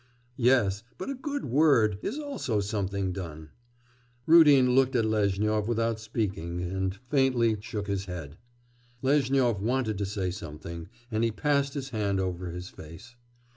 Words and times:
'Yes, 0.35 0.81
but 0.97 1.11
a 1.11 1.13
good 1.13 1.45
word 1.45 1.99
is 2.01 2.17
also 2.17 2.59
something 2.59 3.11
done.' 3.11 3.51
Rudin 4.25 4.73
looked 4.73 4.95
at 4.95 5.05
Lezhnyov 5.05 5.67
without 5.67 5.99
speaking 5.99 6.59
and 6.59 6.95
faintly 7.11 7.55
shook 7.61 7.85
his 7.85 8.05
head. 8.05 8.35
Lezhnyov 9.03 9.61
wanted 9.61 9.99
to 9.99 10.05
say 10.07 10.31
something, 10.31 10.89
and 11.11 11.23
he 11.23 11.29
passed 11.29 11.75
his 11.75 11.89
hand 11.91 12.19
over 12.19 12.49
his 12.49 12.67
face. 12.67 13.15